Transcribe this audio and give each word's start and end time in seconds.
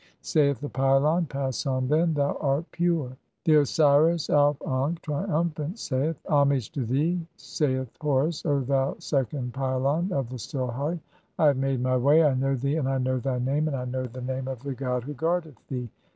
[Saith 0.23 0.59
the 0.61 0.67
pylon:—] 0.67 1.25
"Pass 1.29 1.67
on, 1.67 1.87
then, 1.87 2.15
thou 2.15 2.35
art 2.41 2.65
pure." 2.71 3.03
II. 3.09 3.09
(5) 3.09 3.17
"The 3.45 3.55
Osiris 3.57 4.29
Auf 4.31 4.59
ankh, 4.63 4.99
triumphant, 5.03 5.77
saith:— 5.77 6.17
"Homage 6.27 6.71
to 6.71 6.83
thee, 6.83 7.23
saith 7.35 7.95
Horus, 8.01 8.43
O 8.43 8.61
thou 8.61 8.95
second 8.97 9.53
pylon 9.53 10.11
of 10.11 10.29
the 10.29 10.39
"Still 10.39 10.69
Heart. 10.69 10.97
I 11.37 11.45
have 11.45 11.57
made 11.57 11.81
[my] 11.83 11.97
way. 11.97 12.23
I 12.23 12.33
know 12.33 12.55
thee, 12.55 12.77
and 12.77 12.89
I 12.89 12.97
know 12.97 13.19
"thy 13.19 13.37
name, 13.37 13.67
and 13.67 13.77
I 13.77 13.85
know 13.85 14.01
(6) 14.05 14.13
the 14.15 14.21
name 14.21 14.47
of 14.47 14.63
the 14.63 14.73
god 14.73 15.03
.who 15.03 15.13
guardeth 15.13 15.67
"thee. 15.67 15.87